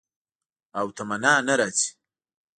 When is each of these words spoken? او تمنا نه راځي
او 0.79 0.85
تمنا 0.97 1.33
نه 1.47 1.53
راځي 1.59 1.89